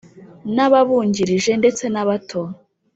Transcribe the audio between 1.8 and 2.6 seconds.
na bato